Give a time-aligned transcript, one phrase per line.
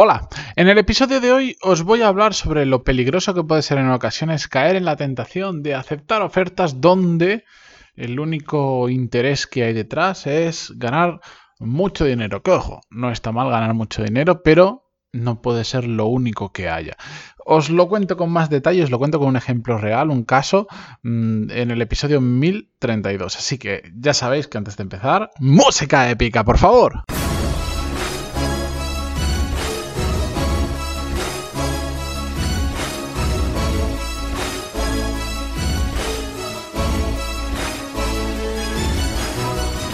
[0.00, 3.62] Hola, en el episodio de hoy os voy a hablar sobre lo peligroso que puede
[3.62, 7.44] ser en ocasiones caer en la tentación de aceptar ofertas donde
[7.96, 11.18] el único interés que hay detrás es ganar
[11.58, 12.44] mucho dinero.
[12.44, 16.68] Que ojo, no está mal ganar mucho dinero, pero no puede ser lo único que
[16.68, 16.96] haya.
[17.44, 20.68] Os lo cuento con más detalles, lo cuento con un ejemplo real, un caso,
[21.02, 23.36] mm, en el episodio 1032.
[23.36, 27.02] Así que ya sabéis que antes de empezar, música épica, por favor.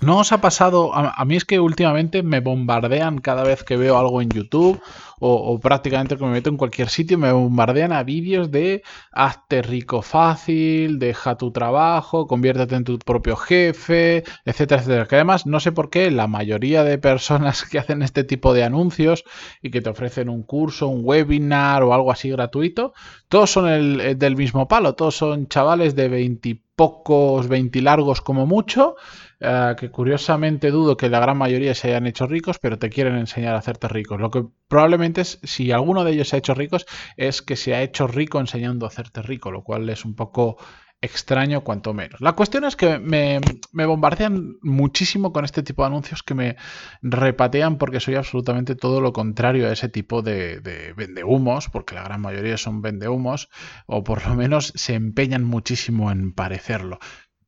[0.00, 0.94] ¿No os ha pasado?
[0.94, 4.80] A, mí es que últimamente me bombardean cada vez que veo algo en YouTube
[5.18, 10.00] o, prácticamente que me meto en cualquier sitio, me bombardean a vídeos de hazte rico
[10.02, 15.06] fácil, deja tu trabajo, conviértete en tu propio jefe, etcétera, etcétera.
[15.08, 18.62] Que además no sé por qué la mayoría de personas que hacen este tipo de
[18.62, 19.24] anuncios
[19.60, 22.92] y que te ofrecen un curso, un webinar o algo así gratuito,
[23.28, 28.94] todos son el, del mismo palo, todos son chavales de veintipocos, veintilargos como mucho
[29.40, 33.16] eh, que curiosamente dudo que la gran mayoría se hayan hecho ricos, pero te quieren
[33.16, 34.20] enseñar a hacerte ricos.
[34.20, 36.86] Lo que probablemente es, si alguno de ellos se ha hecho ricos,
[37.16, 40.58] es que se ha hecho rico enseñando a hacerte rico, lo cual es un poco
[41.00, 42.20] extraño cuanto menos.
[42.20, 43.38] La cuestión es que me,
[43.86, 46.56] bombardean muchísimo con este tipo de anuncios que me
[47.02, 52.02] repatean porque soy absolutamente todo lo contrario a ese tipo de, de vendehumos, porque la
[52.02, 53.48] gran mayoría son vendehumos,
[53.86, 56.98] o por lo menos se empeñan muchísimo en parecerlo.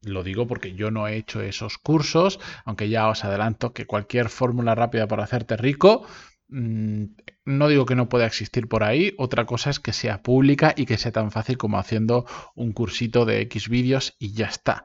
[0.02, 4.30] Lo digo porque yo no he hecho esos cursos, aunque ya os adelanto que cualquier
[4.30, 6.06] fórmula rápida para hacerte rico,
[6.48, 7.04] mm,
[7.44, 10.86] no digo que no pueda existir por ahí, otra cosa es que sea pública y
[10.86, 14.84] que sea tan fácil como haciendo un cursito de X vídeos y ya está.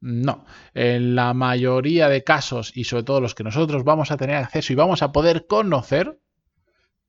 [0.00, 4.36] No, en la mayoría de casos y sobre todo los que nosotros vamos a tener
[4.36, 6.20] acceso y vamos a poder conocer,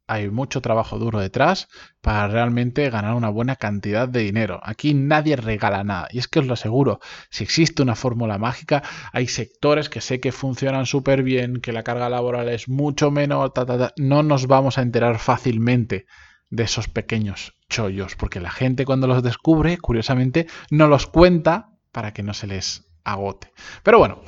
[0.07, 1.67] hay mucho trabajo duro detrás
[2.01, 4.59] para realmente ganar una buena cantidad de dinero.
[4.63, 6.07] Aquí nadie regala nada.
[6.11, 6.99] Y es que os lo aseguro,
[7.29, 11.83] si existe una fórmula mágica, hay sectores que sé que funcionan súper bien, que la
[11.83, 13.51] carga laboral es mucho menos,
[13.97, 16.05] no nos vamos a enterar fácilmente
[16.49, 22.13] de esos pequeños chollos, porque la gente cuando los descubre, curiosamente, no los cuenta para
[22.13, 23.51] que no se les agote.
[23.83, 24.21] Pero bueno.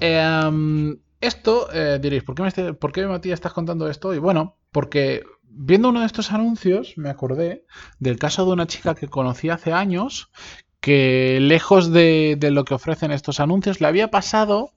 [0.00, 4.12] Eh, esto, eh, diréis, ¿por qué, me, ¿por qué Matías estás contando esto?
[4.12, 7.64] Y bueno, porque viendo uno de estos anuncios me acordé
[7.98, 10.30] del caso de una chica que conocí hace años
[10.80, 14.72] que lejos de, lo que ofrecen estos anuncios le había pasado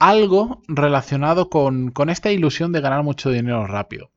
[0.00, 4.10] algo relacionado con esta ilusión de ganar mucho dinero rápido.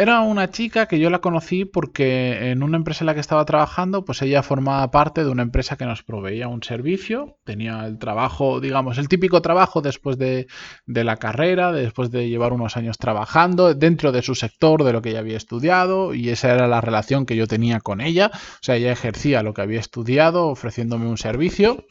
[0.00, 3.44] Era una chica que yo la conocí porque en una empresa en la que estaba
[3.44, 7.98] trabajando, pues ella formaba parte de una empresa que nos proveía un servicio, tenía el
[7.98, 10.46] trabajo, digamos, el típico trabajo después de,
[10.86, 15.08] la carrera, después de llevar unos años trabajando dentro de su sector, de lo que
[15.08, 18.76] ella había estudiado, y esa era la relación que yo tenía con ella, o sea,
[18.76, 21.84] ella ejercía lo que había estudiado ofreciéndome un servicio.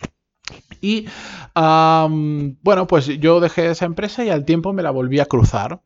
[0.79, 1.07] Y
[1.53, 5.81] bueno, pues yo dejé esa empresa y al tiempo me la volví a cruzar.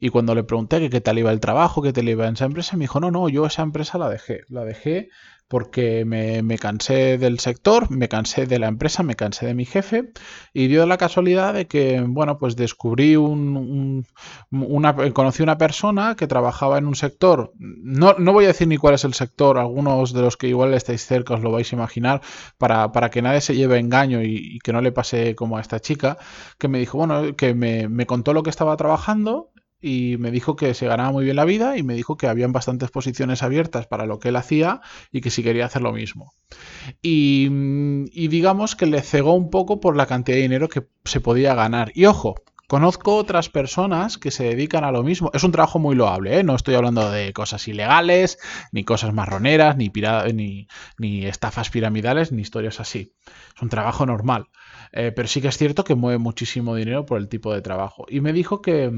[0.00, 2.46] Y cuando le pregunté que qué tal iba el trabajo, qué tal iba en esa
[2.46, 4.42] empresa, me dijo, no, no, yo esa empresa la dejé.
[4.48, 5.08] La dejé
[5.48, 10.10] porque me, cansé del sector, me cansé de la empresa, me cansé de mi jefe
[10.52, 14.06] y dio la casualidad de que, bueno, pues descubrí un,
[14.50, 18.78] una, conocí una persona que trabajaba en un sector, no, no, voy a decir ni
[18.78, 21.76] cuál es el sector, algunos de los que igual estáis cerca os lo vais a
[21.76, 22.22] imaginar,
[22.58, 25.78] para, para que nadie se lleve engaño y, que no le pase como a esta
[25.78, 26.16] chica,
[26.58, 29.52] que me dijo, bueno, que me, me contó lo que estaba trabajando
[29.84, 32.52] y me dijo que se ganaba muy bien la vida y me dijo que habían
[32.52, 34.80] bastantes posiciones abiertas para lo que él hacía
[35.12, 36.32] y que si quería hacer lo mismo.
[37.02, 37.48] Y,
[38.28, 41.92] digamos que le cegó un poco por la cantidad de dinero que se podía ganar.
[41.94, 42.34] Y ojo,
[42.66, 45.30] Conozco otras personas que se dedican a lo mismo.
[45.34, 46.42] Es un trabajo muy loable, ¿eh?
[46.42, 48.38] no estoy hablando de cosas ilegales,
[48.72, 49.92] ni cosas marroneras, ni,
[50.32, 50.66] ni,
[50.96, 53.12] ni estafas piramidales, ni historias así.
[53.54, 54.46] Es un trabajo normal.
[54.92, 58.06] Eh, pero sí que es cierto que mueve muchísimo dinero por el tipo de trabajo.
[58.08, 58.90] Y me dijo que,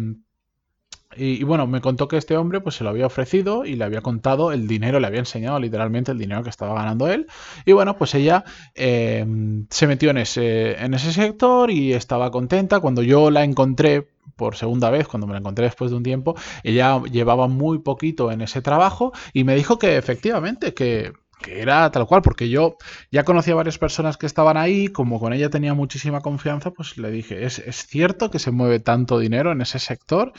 [1.14, 4.00] y, bueno, me contó que este hombre pues se lo había ofrecido y le había
[4.00, 7.26] contado el dinero, le había enseñado literalmente el dinero que estaba ganando él.
[7.64, 8.44] Y bueno, pues ella
[8.74, 12.80] em, se metió en ese, en ese sector y estaba contenta.
[12.80, 16.34] Cuando yo la encontré por segunda vez, cuando me la encontré después de un tiempo,
[16.62, 21.12] ella llevaba muy poquito en ese trabajo y me dijo que efectivamente, que
[21.42, 22.76] que era tal cual, porque yo
[23.10, 26.96] ya conocía a varias personas que estaban ahí, como con ella tenía muchísima confianza, pues
[26.96, 30.32] le dije, ¿es, es cierto que se mueve tanto dinero en ese sector?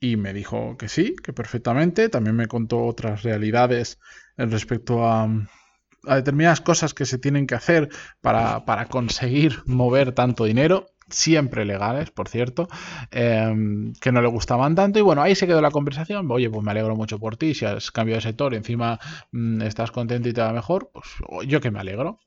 [0.00, 2.08] Y me dijo que sí, que perfectamente.
[2.08, 3.98] También me contó otras realidades
[4.36, 5.28] respecto a,
[6.02, 7.90] determinadas cosas que se tienen que hacer
[8.22, 12.68] para, para conseguir mover tanto dinero siempre legales, por cierto,
[13.10, 14.98] em, que no le gustaban tanto.
[14.98, 16.30] Y bueno, ahí se quedó la conversación.
[16.30, 17.54] Oye, pues me alegro mucho por ti.
[17.54, 18.98] Si has cambiado de sector y encima
[19.32, 21.06] mm, estás contento y te va mejor, pues
[21.46, 22.18] yo que me alegro.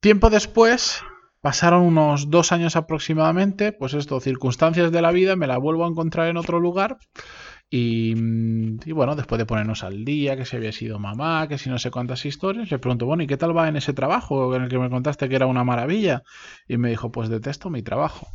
[0.00, 1.02] Tiempo después,
[1.40, 5.88] pasaron unos dos años aproximadamente, pues esto, circunstancias de la vida, me la vuelvo a
[5.88, 6.98] encontrar en otro lugar
[7.70, 11.68] Mm, y, bueno, después de ponernos al día, que si había sido mamá, que si
[11.68, 14.64] no sé cuántas historias, le pregunto, bueno, ¿y qué tal va en ese trabajo en
[14.64, 16.22] el que me contaste que era una maravilla?
[16.66, 18.28] Y me dijo, pues detesto mi trabajo.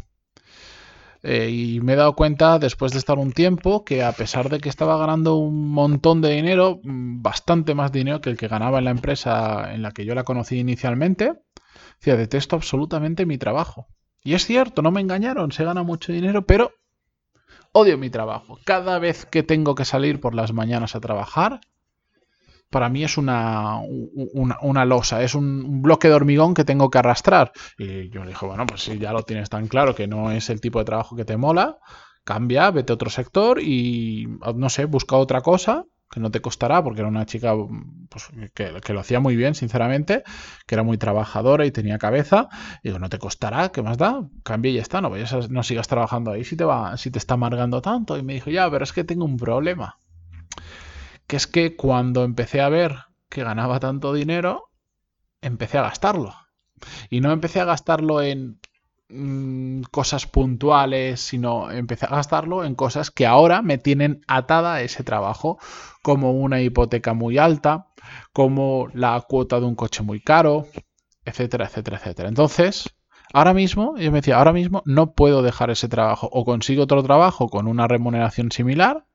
[1.24, 4.60] Eh, y me he dado cuenta, después de estar un tiempo, que a pesar de
[4.60, 8.80] que estaba ganando un montón de dinero, mm, bastante más dinero que el que ganaba
[8.80, 11.34] en la empresa en la que yo la conocí inicialmente,
[12.12, 13.88] detesto absolutamente mi trabajo.
[14.24, 16.72] Y es cierto, no me engañaron, se gana mucho dinero, pero
[17.76, 18.60] Odio mi trabajo.
[18.66, 21.60] Cada vez que tengo que salir por las mañanas a trabajar,
[22.70, 27.52] para mí es una, una, losa, es un, bloque de hormigón que tengo que arrastrar.
[27.80, 30.52] Y yo le dije, bueno, pues si ya lo tienes tan claro que no es
[30.52, 31.80] el tipo de trabajo que te mola,
[32.24, 36.84] cambia, vete a otro sector y, no sé, busca otra cosa que no te costará,
[36.84, 37.54] porque era una chica
[38.10, 40.24] pues, que, lo hacía muy bien, sinceramente,
[40.68, 42.50] que era muy trabajadora y tenía cabeza.
[42.84, 44.28] Y digo, no te costará, ¿qué más da?
[44.44, 47.18] Cambia y ya está, no, vayas no sigas trabajando ahí si te, va, si te
[47.18, 48.18] está amargando tanto.
[48.18, 49.98] Y me dijo, ya, pero es que tengo un problema.
[51.26, 52.96] Que es que cuando empecé a ver
[53.30, 54.70] que ganaba tanto dinero,
[55.42, 56.36] empecé a gastarlo.
[57.10, 58.60] Y no empecé a gastarlo en
[59.16, 64.82] Mm, cosas puntuales, sino empecé a gastarlo en cosas que ahora me tienen atada a
[64.82, 65.60] ese trabajo,
[66.02, 67.90] como una hipoteca muy alta,
[68.34, 70.66] como la cuota de un coche muy caro,
[71.26, 72.28] etcétera, etcétera, etcétera.
[72.28, 72.90] Entonces,
[73.34, 77.04] ahora mismo, yo me decía, ahora mismo no puedo dejar ese trabajo, o consigo otro
[77.04, 79.06] trabajo con una remuneración similar,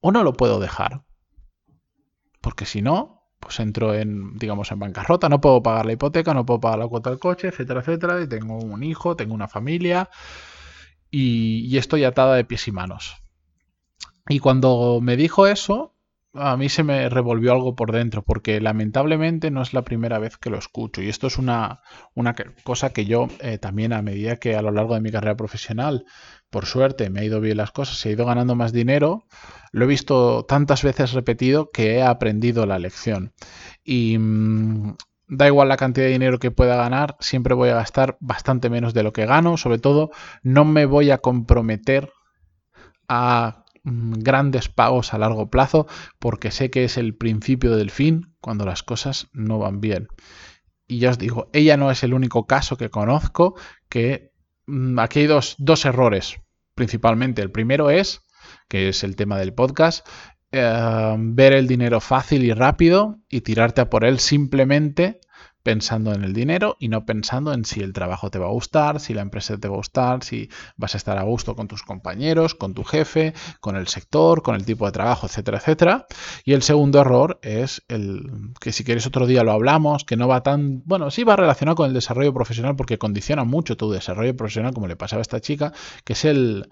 [0.00, 1.04] o no lo puedo dejar.
[2.40, 6.44] Porque si no, pues entro en, digamos, en bancarrota, no puedo pagar la hipoteca, no
[6.46, 10.10] puedo pagar la cuota del coche, etcétera, etcétera, y tengo un hijo, tengo una familia
[11.10, 13.16] y, estoy atada de pies y manos.
[14.28, 15.96] Y cuando me dijo eso,
[16.32, 20.36] a mí se me revolvió algo por dentro, porque lamentablemente no es la primera vez
[20.36, 21.02] que lo escucho.
[21.02, 21.80] Y esto es una,
[22.14, 25.36] una cosa que yo eh, también a medida que a lo largo de mi carrera
[25.36, 26.04] profesional,
[26.48, 29.26] por suerte, me ha ido bien las cosas, he ido ganando más dinero,
[29.72, 33.32] lo he visto tantas veces repetido que he aprendido la lección.
[33.82, 34.96] Y mm,
[35.28, 38.94] da igual la cantidad de dinero que pueda ganar, siempre voy a gastar bastante menos
[38.94, 39.56] de lo que gano.
[39.56, 40.10] Sobre todo,
[40.42, 42.12] no me voy a comprometer
[43.08, 45.86] a grandes pagos a largo plazo
[46.18, 50.08] porque sé que es el principio del fin cuando las cosas no van bien.
[50.86, 53.54] Y ya os digo, ella no es el único caso que conozco
[53.88, 54.32] que
[54.66, 56.40] mm, aquí hay dos, dos errores
[56.74, 57.42] principalmente.
[57.42, 58.22] El primero es
[58.68, 60.06] que es el tema del podcast,
[60.52, 65.20] eh, ver el dinero fácil y rápido y tirarte a por él simplemente
[65.62, 69.00] pensando en el dinero y no pensando en si el trabajo te va a gustar,
[69.00, 71.82] si la empresa te va a gustar, si vas a estar a gusto con tus
[71.82, 76.06] compañeros, con tu jefe, con el sector, con el tipo de trabajo, etcétera, etcétera.
[76.44, 80.28] Y el segundo error es el que si quieres otro día lo hablamos, que no
[80.28, 84.36] va tan, bueno, sí va relacionado con el desarrollo profesional porque condiciona mucho tu desarrollo
[84.36, 85.72] profesional como le pasaba a esta chica,
[86.04, 86.68] que es el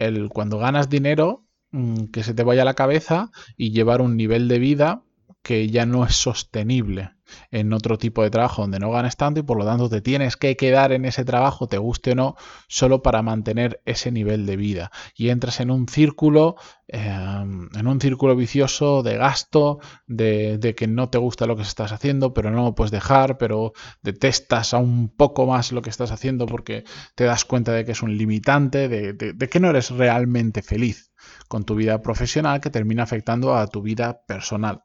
[0.00, 4.16] el cuando ganas dinero mm, que se te vaya a la cabeza y llevar un
[4.16, 5.04] nivel de vida
[5.42, 7.12] que ya no es sostenible
[7.50, 10.36] en otro tipo de trabajo donde no ganes tanto y por lo tanto te tienes
[10.36, 12.36] que quedar en ese trabajo, te guste o no,
[12.68, 14.90] solo para mantener ese nivel de vida.
[15.14, 16.56] Y entras en un círculo,
[16.88, 21.92] em, en un círculo vicioso de gasto, de, que no te gusta lo que estás
[21.92, 26.46] haciendo, pero no lo puedes dejar, pero detestas aún poco más lo que estás haciendo
[26.46, 31.12] porque te das cuenta de que es un limitante, de que no eres realmente feliz
[31.48, 34.82] con tu vida profesional que termina afectando a tu vida personal.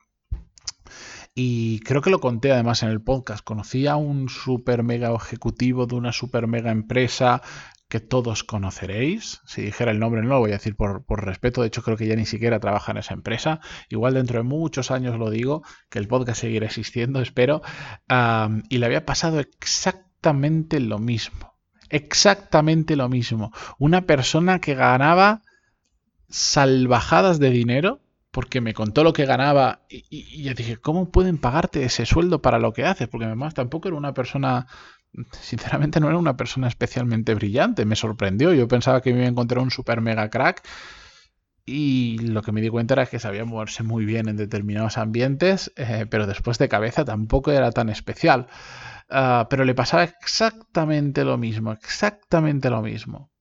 [1.33, 3.43] Y creo que lo conté además en el podcast.
[3.43, 7.41] Conocí a un super mega ejecutivo de una super mega empresa
[7.87, 9.41] que todos conoceréis.
[9.45, 11.61] Si dijera el nombre no lo voy a decir por, respeto.
[11.61, 13.59] De hecho creo que ya ni siquiera trabaja en esa empresa.
[13.89, 17.61] Igual dentro de muchos años lo digo, que el podcast seguirá existiendo, espero.
[18.69, 21.55] y le había pasado exactamente lo mismo.
[21.89, 23.51] Exactamente lo mismo.
[23.77, 25.41] Una persona que ganaba
[26.29, 28.01] salvajadas de dinero
[28.35, 32.59] porque me contó lo que ganaba y, yo dije, ¿cómo pueden pagarte ese sueldo para
[32.59, 33.07] lo que haces?
[33.07, 34.67] Porque además tampoco era una persona,
[35.31, 39.29] sinceramente no era una persona especialmente brillante, me sorprendió, yo pensaba que me iba a
[39.29, 40.67] encontrar un super mega crack
[41.65, 45.71] y lo que me di cuenta era que sabía moverse muy bien en determinados ambientes,
[45.77, 48.47] eh, pero después de cabeza tampoco era tan especial.
[49.09, 53.31] Ah, pero le pasaba exactamente lo mismo, exactamente lo mismo.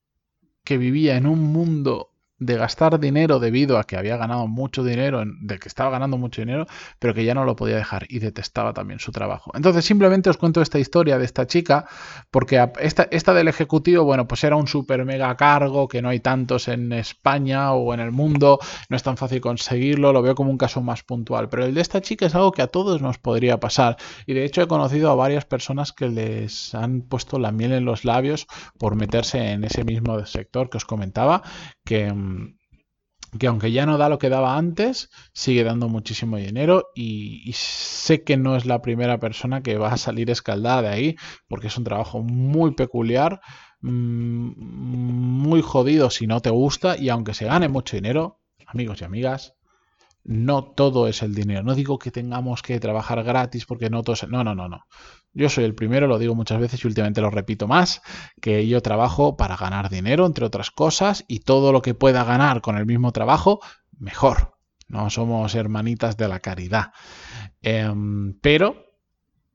[0.63, 5.23] que vivía en un mundo de gastar dinero debido a que había ganado mucho dinero,
[5.25, 6.65] de que estaba ganando mucho dinero,
[6.99, 9.51] pero que ya no lo podía dejar y detestaba también su trabajo.
[9.53, 11.87] Entonces simplemente os cuento esta historia de esta chica,
[12.31, 16.19] porque esta, esta del ejecutivo, bueno, pues era un super mega cargo, que no hay
[16.19, 20.51] tantos en España o en el mundo, no es tan fácil conseguirlo, lo veo como
[20.51, 23.17] un caso más puntual, pero el de esta chica es algo que a todos nos
[23.17, 27.51] podría pasar y de hecho he conocido a varias personas que les han puesto la
[27.51, 31.43] miel en los labios por meterse en ese mismo sector que os comentaba,
[31.83, 32.11] que
[33.39, 38.23] que aunque ya no da lo que daba antes, sigue dando muchísimo dinero y, sé
[38.23, 41.15] que no es la primera persona que va a salir escaldada de ahí,
[41.47, 43.41] porque es un trabajo muy peculiar,
[43.81, 49.05] mm, muy jodido si no te gusta y aunque se gane mucho dinero, amigos y
[49.05, 49.55] amigas,
[50.23, 51.63] no todo es el dinero.
[51.63, 54.27] No digo que tengamos que trabajar gratis porque no todo es...
[54.27, 54.85] No, no, no, no.
[55.35, 58.01] Yo soy el primero, lo digo muchas veces y últimamente lo repito más,
[58.41, 62.61] que yo trabajo para ganar dinero, entre otras cosas, y todo lo que pueda ganar
[62.61, 63.59] con el mismo trabajo,
[63.99, 64.55] mejor.
[64.87, 66.93] No somos hermanitas de la caridad.
[67.61, 68.85] Em, pero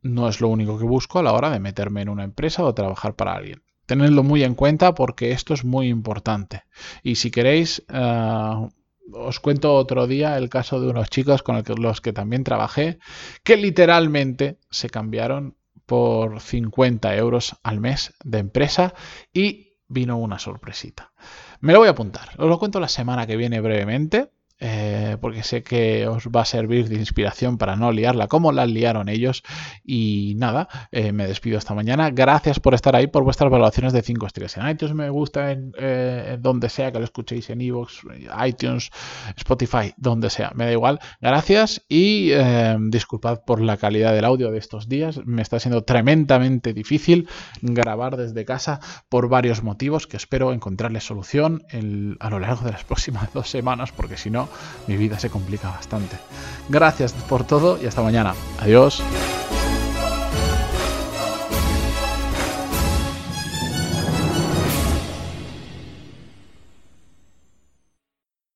[0.02, 2.75] no es lo único que busco a la hora de meterme en una empresa o
[2.75, 3.62] trabajar para alguien.
[3.87, 6.64] Tenedlo muy en cuenta porque esto es muy importante.
[7.02, 8.68] Y si queréis, eh,
[9.12, 12.99] os cuento otro día el caso de unos chicos con los que también trabajé,
[13.42, 15.56] que literalmente se cambiaron
[15.90, 18.94] por 50 euros al mes de empresa
[19.32, 21.12] y vino una sorpresita.
[21.59, 24.30] Me lo voy a apuntar, os lo cuento la semana que viene brevemente
[24.61, 28.67] eh, porque sé que os va a servir de inspiración para no liarla como la
[28.67, 29.43] liaron ellos.
[29.85, 32.11] Y nada, eh, me despido esta mañana.
[32.11, 34.95] Gracias por estar ahí, por vuestras valoraciones de 5 estrellas en iTunes.
[34.95, 38.02] Me gusta eh, en, donde sea que lo escuchéis, en iVoox,
[38.47, 38.90] iTunes,
[39.37, 40.52] Spotify, donde sea.
[40.55, 41.00] Me da igual.
[41.21, 42.33] Gracias y
[42.90, 45.21] disculpad por la calidad del audio de estos días.
[45.25, 47.29] Me está siendo tremendamente difícil
[47.62, 51.64] grabar desde casa por varios motivos que espero encontrarle solución
[52.21, 54.50] a lo largo de las próximas dos semanas, porque si no,
[54.87, 56.19] mi vida se complica bastante.
[56.69, 58.35] Gracias por todo y hasta mañana.
[58.61, 59.02] Adiós.